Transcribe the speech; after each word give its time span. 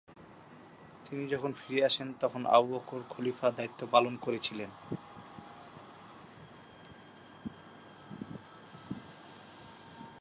তিনি 1.05 1.23
যখন 1.27 1.51
ফিরে 1.53 1.85
আসেন 1.85 2.13
তখন 2.19 2.45
আবু 2.45 2.67
বকর 2.67 3.01
খলিফা 3.09 3.51
দায়িত্ব 3.51 3.87
পালন 3.91 4.17
করছিলেন। 4.21 4.69